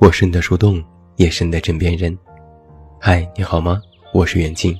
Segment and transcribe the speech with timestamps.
[0.00, 0.80] 我是你的树洞，
[1.16, 2.16] 也是你的枕边人。
[3.00, 3.82] 嗨，你好吗？
[4.14, 4.78] 我是袁静。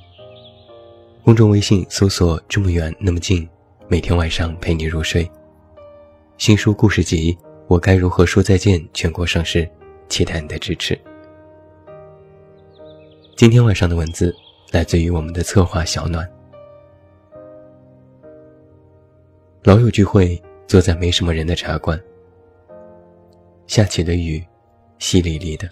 [1.25, 3.47] 公众微信搜索“这么远那么近”，
[3.89, 5.29] 每天晚上陪你入睡。
[6.37, 7.33] 新书故事集
[7.67, 9.69] 《我该如何说再见》全国上市，
[10.07, 10.97] 期待你的支持。
[13.35, 14.33] 今天晚上的文字
[14.71, 16.25] 来自于我们的策划小暖。
[19.63, 22.01] 老友聚会，坐在没什么人的茶馆。
[23.67, 24.41] 下起了雨，
[24.99, 25.69] 淅沥沥的。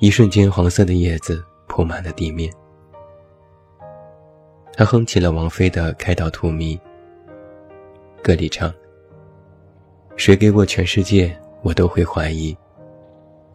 [0.00, 2.52] 一瞬间，黄色的叶子铺满了地面。
[4.74, 6.78] 他哼起了王菲的《开到荼蘼》，
[8.22, 8.70] 歌里唱
[10.16, 12.54] ：“谁给我全世界，我都会怀疑。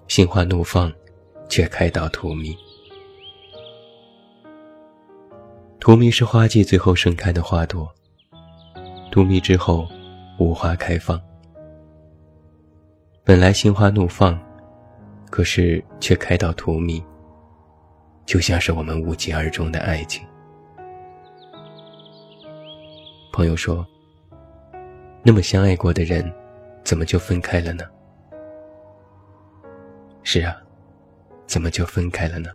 [0.08, 0.92] 心花怒放，
[1.48, 2.56] 却开到荼蘼。
[5.80, 7.88] 荼蘼是花季最后盛开的花朵。”
[9.12, 9.88] 荼蘼之后，
[10.40, 11.22] 无花开放。
[13.24, 14.38] 本来心花怒放，
[15.30, 17.04] 可是却开到荼蘼，
[18.26, 20.26] 就像是我们无疾而终的爱情。
[23.32, 23.86] 朋友说
[25.24, 26.34] ：“那么相爱过的人，
[26.84, 27.84] 怎么就分开了呢？”
[30.24, 30.58] 是啊，
[31.46, 32.50] 怎么就分开了呢？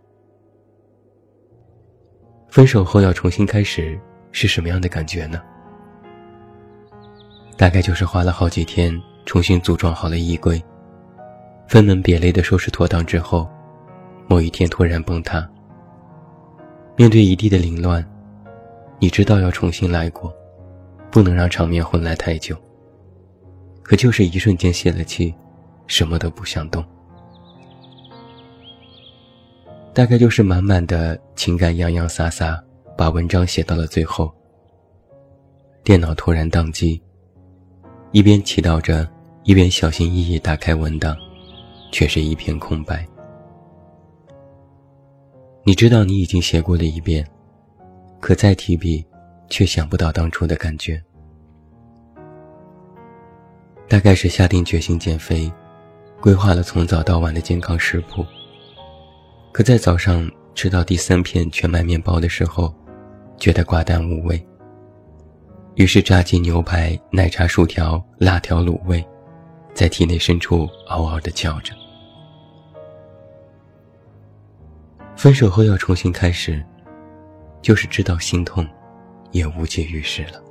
[2.49, 3.97] 分手后要重新开始，
[4.33, 5.41] 是什么样的感觉呢？
[7.55, 10.63] 大概就是花了好几天重新组装好了衣柜，
[11.67, 13.45] 分门别类的收拾妥当之后，
[14.25, 15.45] 某一天突然崩塌。
[16.95, 18.03] 面对一地的凌乱，
[18.99, 20.33] 你知道要重新来过，
[21.11, 22.55] 不能让场面混乱太久。
[23.83, 25.35] 可就是一瞬间泄了气，
[25.87, 26.83] 什么都不想动。
[29.93, 32.63] 大概就是满满的情感洋洋洒洒，
[32.97, 34.33] 把文章写到了最后，
[35.83, 37.01] 电脑突然宕机。
[38.13, 39.07] 一边祈祷着，
[39.47, 41.15] 一边小心翼翼打开文档，
[41.89, 43.07] 却是一片空白。
[45.63, 47.25] 你知道你已经写过了一遍，
[48.19, 49.05] 可再提笔，
[49.47, 51.01] 却想不到当初的感觉。
[53.87, 55.49] 大概是下定决心减肥，
[56.19, 58.25] 规划了从早到晚的健康食谱，
[59.53, 62.75] 可在早上吃到第三片全麦面包的时候，
[63.37, 64.45] 觉得寡淡无味。
[65.75, 69.01] 于是，炸鸡、牛排、奶茶、薯条、辣条、卤味，
[69.77, 71.71] 在体内深处嗷嗷地叫着。
[75.15, 76.65] 分手后要重新开始，
[77.61, 78.67] 就是知道心痛，
[79.31, 80.41] 也无济于事了。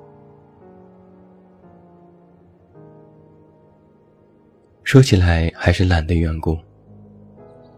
[4.84, 6.56] 说起来还是懒的缘故。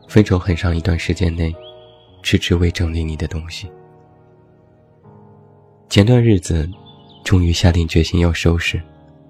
[0.07, 1.57] 分手很长一段时间内，
[2.23, 3.73] 迟迟未整理你的东西。
[5.89, 6.69] 前段日子。
[7.25, 8.81] 终于下定决心要收拾，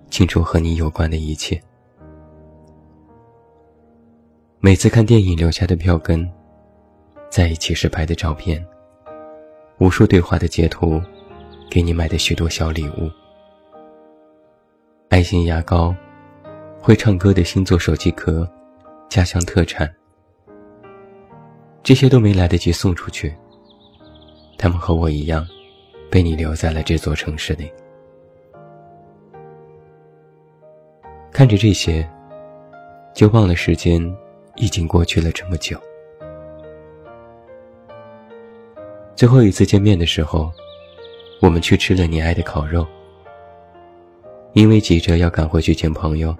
[0.09, 1.61] 清除和你有关的一切。
[4.61, 6.29] 每次看电影留下的票根，
[7.31, 8.65] 在一起时拍的照片，
[9.79, 11.01] 无数对话的截图，
[11.71, 13.09] 给你买的许多小礼物，
[15.11, 15.95] 爱心牙膏，
[16.81, 18.51] 会唱歌的星座手机壳，
[19.09, 19.89] 家乡特产，
[21.85, 23.33] 这些都没来得及送出去，
[24.59, 25.47] 他们和我一样，
[26.11, 27.71] 被你留在了这座城市里。
[31.31, 32.07] 看着这些，
[33.15, 34.03] 就忘了时间
[34.59, 35.81] 已经过去了这么久。
[39.17, 40.53] 最后一次见面的时候，
[41.41, 42.87] 我们去吃了你爱的烤肉。
[44.55, 46.37] 因为急着要赶回去见朋友，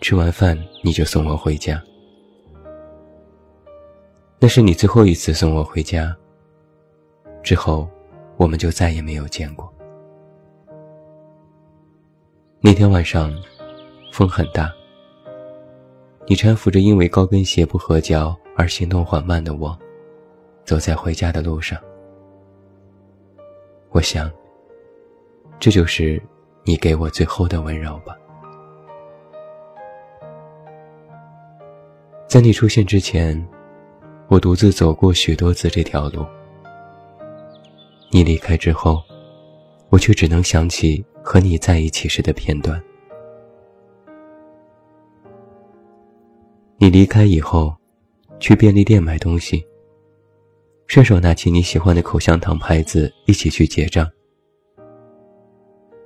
[0.00, 1.82] 吃完饭你就送我回家。
[4.38, 6.16] 那是你最后一次送我回家。
[7.42, 7.88] 之后，
[8.36, 9.72] 我们就再也没有见过。
[12.60, 13.32] 那天晚上。
[14.12, 14.70] 风很大，
[16.26, 19.76] 你搀扶着因为高跟鞋不合脚而行动缓慢的我，
[20.64, 21.78] 走在回家的路上。
[23.90, 24.30] 我想，
[25.58, 26.22] 这就是
[26.64, 28.16] 你给我最后的温柔吧。
[32.28, 33.46] 在你出现之前，
[34.28, 36.24] 我独自走过许多次这条路。
[38.10, 39.02] 你离开之后，
[39.90, 42.82] 我却只能想起和你在一起时的片段。
[46.82, 47.72] 你离开以后，
[48.40, 49.64] 去便利店买东西。
[50.88, 54.04] 顺手拿起你喜欢的口香糖牌子，一起去结账。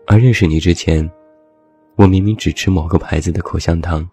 [0.06, 1.10] 而认识你之前，
[1.96, 4.06] 我明明只吃某个牌子的口香糖，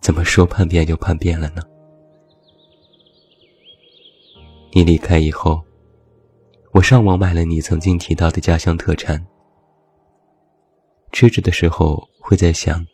[0.00, 1.62] 怎么说叛变就叛变了呢？
[4.72, 5.62] 你离开以后，
[6.72, 9.24] 我上网买了你曾经提到的家乡特产。
[11.12, 12.84] 吃着的时候会在想，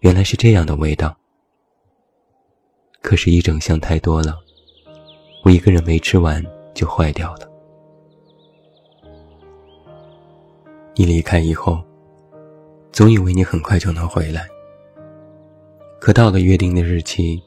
[0.00, 1.16] 原来是这样的味道。
[3.04, 4.40] 可是，一整箱太多了，
[5.44, 6.42] 我一个人没吃完
[6.72, 7.46] 就坏掉了。
[10.96, 11.84] 你离开以后，
[12.92, 14.48] 总以为你很快就能回来，
[16.00, 17.42] 可到了约定的日期，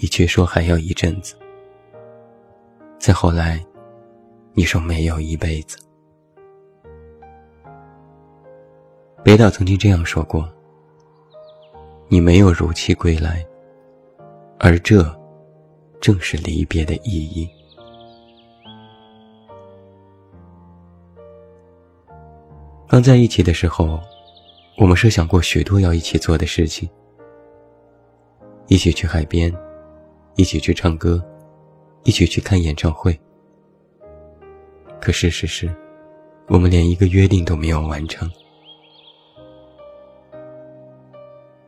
[0.00, 1.36] 你却说还要一阵子。
[2.98, 3.62] 再后来，
[4.54, 5.76] 你说没有一辈子。
[9.22, 10.48] 北岛曾经这样说过
[12.08, 13.46] ：“你没有如期归来，
[14.62, 15.02] 而这
[16.00, 17.48] 正是离别的意义。”
[22.86, 23.98] 刚在一起的时候，
[24.76, 26.88] 我们设想过许多要一起做的事情：
[28.66, 29.54] 一起去海边，
[30.34, 31.24] 一起去唱歌，
[32.02, 33.18] 一起去看演唱会。
[35.00, 35.74] 可事实是，
[36.48, 38.28] 我们连一个约定都没有完成。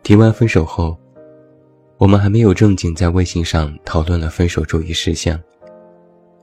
[0.02, 0.98] 提完分手后，
[2.02, 5.40] 我们还没有正经在微信上讨论了分手注意事项，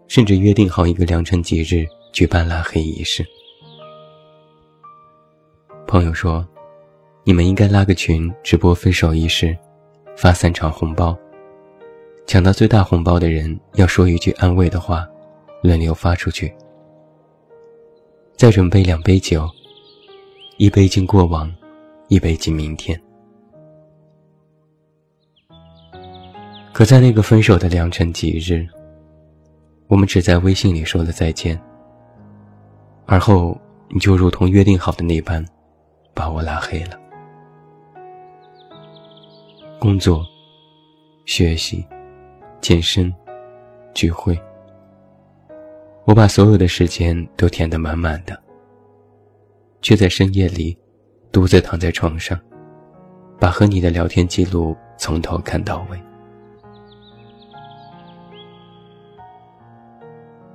[0.08, 3.26] 甚至约定好一个良辰吉日举办拉黑仪式。
[5.86, 6.48] 朋友说
[7.26, 9.54] ：“你们应该拉个群，直播分手仪式，
[10.16, 11.14] 发三场红包，
[12.26, 15.06] 抢到最大红包的人要说一句安慰的话，
[15.62, 16.56] 轮流发出去。
[18.38, 19.46] 再准备两杯酒，
[20.56, 21.54] 一杯敬过往，
[22.08, 22.98] 一杯敬明天。”
[26.80, 28.66] 可在那个分手的良辰吉日，
[29.88, 31.62] 我们只在微信里说了再见。
[33.06, 33.60] 而后
[33.90, 35.46] 你就如同约定好的那般，
[36.14, 36.98] 把我拉黑了。
[39.78, 40.26] 工作、
[41.26, 41.86] 学习、
[42.62, 43.14] 健身、
[43.94, 44.40] 聚会，
[46.06, 48.42] 我把所有的时间都填得满满的，
[49.82, 50.78] 却在深夜里
[51.30, 52.40] 独自躺在床上，
[53.38, 56.02] 把和你的聊天记录从头看到尾。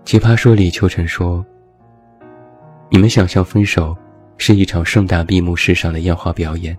[0.05, 1.45] 奇葩说里，秋晨说
[2.93, 3.97] ：“你们想象分手
[4.37, 6.77] 是一场盛大闭幕式上的烟花表演，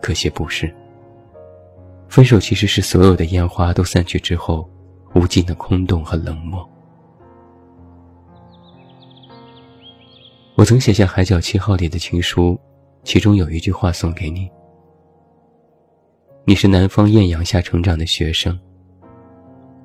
[0.00, 0.72] 可惜不是。
[2.08, 4.70] 分手其实是所有的烟花都散去之后，
[5.16, 6.66] 无尽的空洞和冷漠。”
[10.54, 12.56] 我曾写下《海角七号》里的情书，
[13.02, 14.48] 其中有一句话送给你
[16.46, 18.56] ：“你是南方艳阳下成长的学生，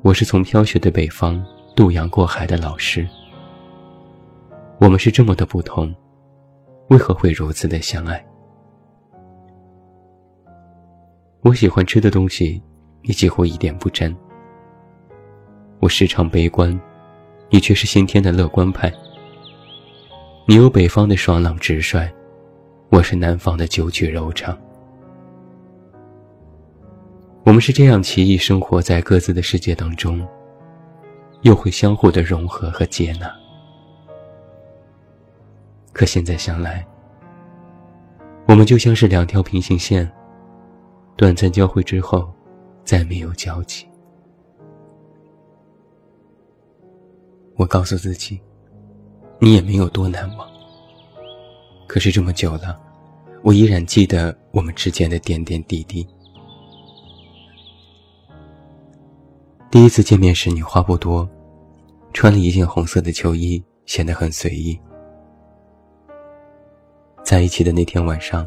[0.04, 3.08] 我是从飘雪的北方。”渡洋过海的老师，
[4.80, 5.94] 我们是这么的不同，
[6.90, 8.24] 为何会如此的相爱？
[11.42, 12.62] 我喜欢吃的东西，
[13.02, 14.14] 你几乎一点不沾；
[15.80, 16.78] 我时常悲观，
[17.50, 18.92] 你却是先天的乐观派。
[20.48, 22.08] 你有北方的爽朗直率，
[22.90, 24.56] 我是南方的九曲柔肠。
[27.46, 30.28] 我们是这样奇异生活在各自的世界当中。
[31.42, 33.34] 又会相互的融合和接纳，
[35.92, 36.86] 可现在想来，
[38.48, 40.10] 我们就像是两条平行线，
[41.16, 42.32] 短暂交汇之后，
[42.84, 43.88] 再没有交集。
[47.56, 48.40] 我告诉自己，
[49.40, 50.48] 你也没有多难忘。
[51.88, 52.80] 可是这么久了，
[53.42, 56.08] 我依然记得我们之间的点点滴滴。
[59.72, 61.28] 第一次见面时，你话不多，
[62.12, 64.78] 穿了一件红色的秋衣，显得很随意。
[67.24, 68.46] 在一起的那天晚上，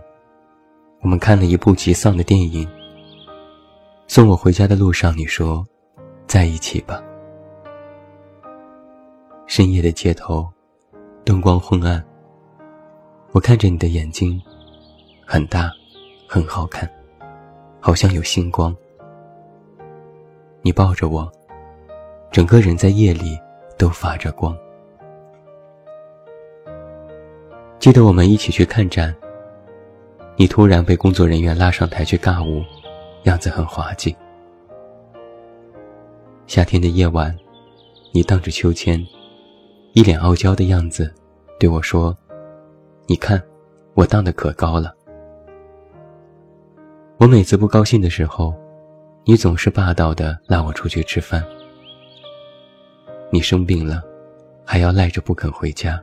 [1.01, 2.69] 我们看了一部极丧的电影。
[4.07, 5.67] 送我回家的路上，你说
[6.29, 7.03] ：“在一起吧。”
[9.49, 10.47] 深夜的街头，
[11.25, 12.05] 灯光昏暗。
[13.33, 14.39] 我看着你的眼睛，
[15.27, 15.73] 很大，
[16.29, 16.87] 很好看，
[17.81, 18.77] 好像有星光。
[20.67, 21.31] 你抱着我，
[22.31, 23.39] 整个人在夜里
[23.77, 24.57] 都发着光。
[27.79, 29.15] 记得我们一起去看展，
[30.37, 32.65] 你突然被工作人员拉上台去尬舞，
[33.25, 34.17] 样子很滑稽。
[36.47, 37.37] 夏天的夜晚，
[38.11, 38.99] 你荡着秋千，
[39.93, 41.13] 一脸傲娇的样子，
[41.61, 42.17] 对我说
[43.05, 43.39] ：“你看，
[43.93, 44.95] 我荡得可高了。”
[47.21, 48.55] 我每次不高兴的时候。
[49.27, 51.43] 你总是霸道的拉我出去吃饭。
[53.31, 54.03] 你生病了，
[54.67, 55.99] 还要赖着不肯回家。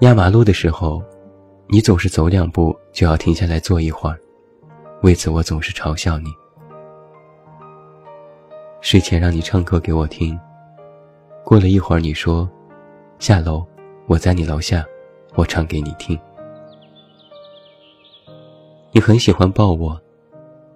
[0.00, 1.02] 压马路的时候，
[1.66, 4.20] 你总是走两步就要停下来坐一会儿，
[5.02, 6.30] 为此我总是嘲笑你。
[8.82, 10.38] 睡前让你唱歌给我听，
[11.42, 12.46] 过了一会儿你说，
[13.18, 13.64] 下楼，
[14.06, 14.84] 我在你楼下，
[15.36, 16.18] 我唱给你听。
[18.92, 19.98] 你很喜欢抱我。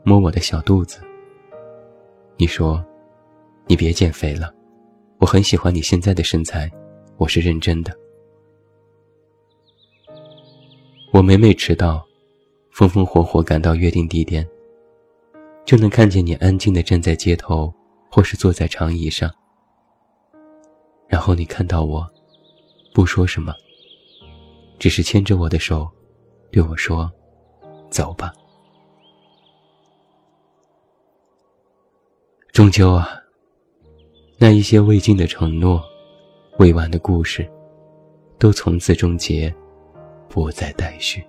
[0.07, 1.01] 摸我的小肚子。
[2.37, 2.85] 你说
[3.67, 4.55] ：“你别减肥了，
[5.19, 6.71] 我很喜欢你现在的身材，
[7.17, 7.97] 我是认真的。”
[11.11, 12.07] 我每每迟到，
[12.71, 14.47] 风风火火赶到约定地点，
[15.65, 17.73] 就能看见你安静地站在街头，
[18.11, 19.33] 或是坐在长椅上。
[21.09, 22.07] 然后你看到我，
[22.93, 23.55] 不说什么，
[24.79, 25.89] 只是牵着我的手，
[26.51, 27.11] 对我说
[27.89, 28.31] ：“走吧。”
[32.55, 33.21] 终究啊，
[34.39, 35.83] 那一些未尽的承诺，
[36.61, 37.45] 未完的故事，
[38.39, 39.53] 都从此终结，
[40.29, 41.21] 不再待续。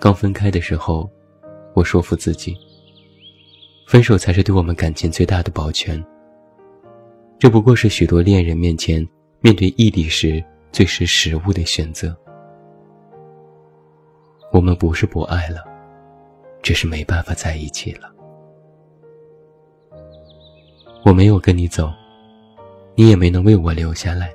[0.00, 1.08] 刚分开的时候，
[1.72, 2.56] 我说服自己，
[3.86, 6.04] 分手才是对我们感情最大的保全。
[7.38, 9.08] 这不过是许多恋人面前
[9.40, 12.12] 面对异地时最识时务的选择。
[14.50, 15.69] 我们不是不爱了。
[16.62, 18.10] 只是没办法在一起了。
[21.04, 21.90] 我没有跟你走，
[22.94, 24.30] 你也没能为我留下来。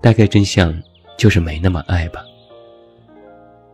[0.00, 0.74] 大概真相
[1.16, 2.24] 就是没那么爱吧。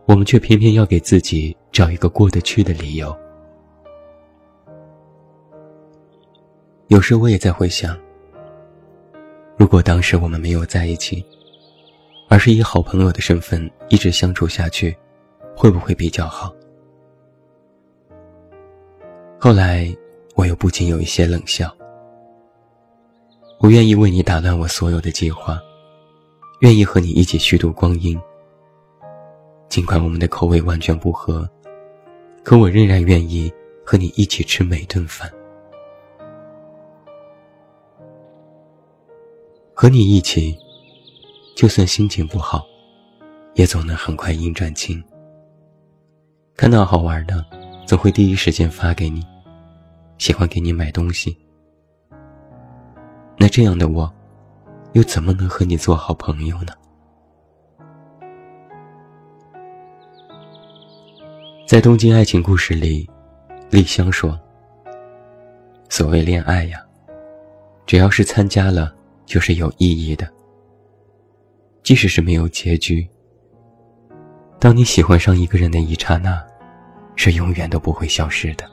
[0.05, 3.15] 我们却偏偏要给自己找一个过得去的理由。
[6.87, 7.97] 有时我也在回想，
[9.55, 11.23] 如果当时我们没有在一起，
[12.27, 14.97] 而是以好朋友的身份一直相处下去，
[15.55, 16.53] 会不会比较好？
[19.41, 19.95] 后来，
[20.35, 21.73] 我又不禁有一些冷笑。
[23.57, 25.57] 我愿意为你打乱我所有的计划，
[26.59, 28.19] 愿意和你一起虚度光阴。
[29.69, 31.49] 尽管我们的口味完全不合，
[32.43, 33.49] 可我仍然愿意
[33.85, 35.31] 和你一起吃每顿饭。
[39.73, 40.53] 和你一起，
[41.55, 42.67] 就算心情不好，
[43.53, 45.01] 也总能很快阴转晴。
[46.57, 47.58] 看到好玩的。
[47.89, 49.25] 总会第一时间发给你，
[50.19, 51.35] 喜欢给你买东西。
[53.35, 54.13] 那这样的我，
[54.93, 56.73] 又怎么能和你做好朋友呢？
[61.67, 63.09] 在《东京爱情故事》里，
[63.71, 64.39] 丽香说
[65.89, 66.79] ：“所谓恋爱呀，
[67.87, 68.93] 只要是参加了，
[69.25, 70.31] 就是有意义的。
[71.81, 73.09] 即使是没有结局，
[74.59, 76.39] 当你喜欢上一个人的一刹那。”
[77.21, 78.63] 是永远都不会消失的，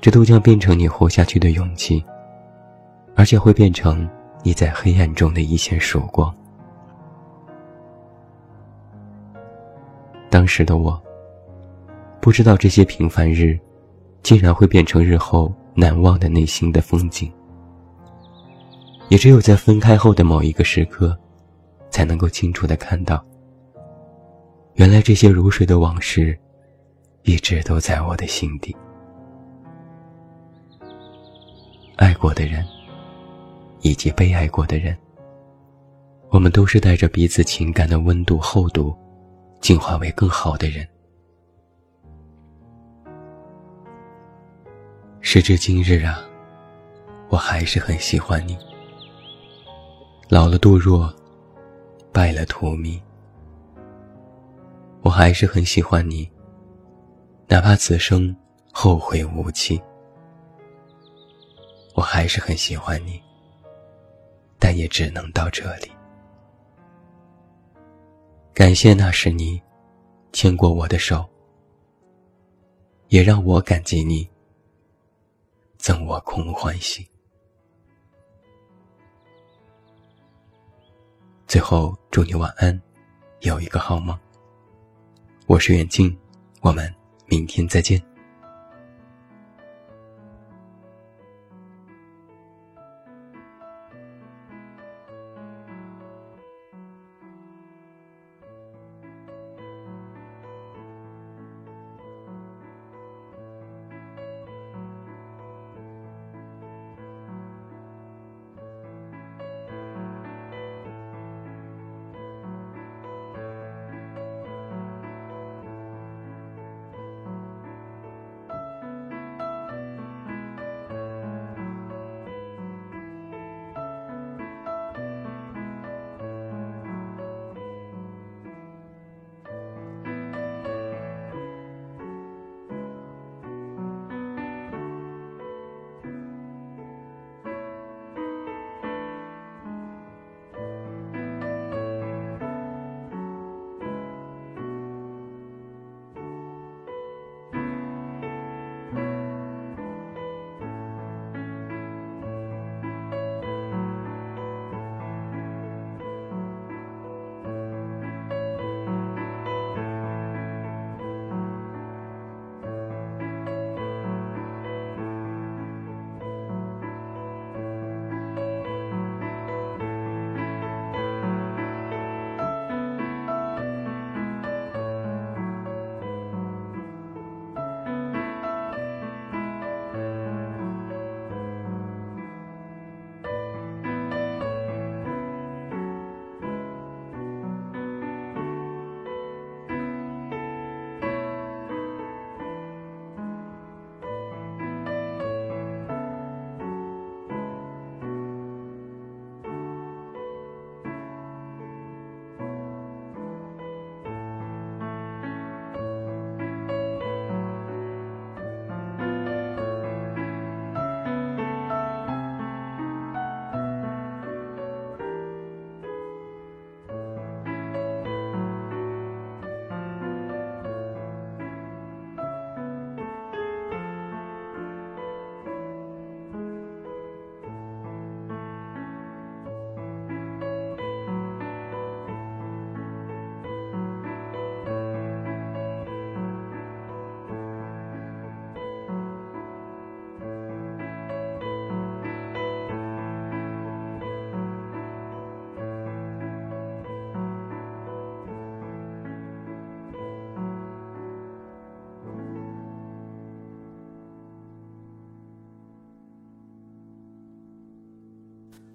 [0.00, 2.00] 这都将变成你活下去的勇气，
[3.16, 4.08] 而且会变成
[4.44, 6.32] 你在黑暗中的一线曙光。
[10.30, 11.02] 当时的我，
[12.20, 13.58] 不知道这些平凡日，
[14.22, 17.28] 竟然会变成日后难忘的内心的风景。
[19.08, 21.18] 也只有在分开后的某一个时刻，
[21.90, 23.20] 才能够清楚的看到，
[24.74, 26.38] 原来这些如水的往事。
[27.22, 28.74] 一直都在我的心底。
[31.96, 32.64] 爱过的人，
[33.80, 34.96] 以及被爱过的人，
[36.30, 38.96] 我们都是带着彼此情感的温度厚度，
[39.60, 40.86] 进化为更好的人。
[45.20, 46.20] 时至今日啊，
[47.28, 48.56] 我还是很喜欢你。
[50.28, 51.12] 老了杜若，
[52.12, 53.00] 败了荼蘼，
[55.02, 56.30] 我还是很喜欢你。
[57.50, 58.36] 哪怕此生
[58.70, 59.80] 后会无期，
[61.94, 63.18] 我还是很喜欢你，
[64.58, 65.90] 但也只能到这里。
[68.52, 69.60] 感谢那时你
[70.30, 71.26] 牵过我的手，
[73.08, 74.28] 也让我感激你，
[75.78, 77.08] 赠我空欢喜。
[81.46, 82.78] 最后，祝你晚安，
[83.40, 84.16] 有一个好梦。
[85.46, 86.14] 我是远近，
[86.60, 86.97] 我们。
[87.28, 88.07] 明天再见。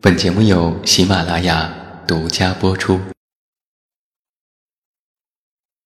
[0.04, 1.74] 本节目由喜马拉雅
[2.06, 3.00] 独家播出。